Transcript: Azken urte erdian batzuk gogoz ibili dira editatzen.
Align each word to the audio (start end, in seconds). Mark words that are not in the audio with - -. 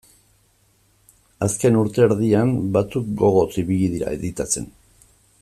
Azken 1.47 1.77
urte 1.81 2.03
erdian 2.07 2.55
batzuk 2.79 3.13
gogoz 3.21 3.47
ibili 3.65 3.93
dira 3.95 4.17
editatzen. 4.19 4.73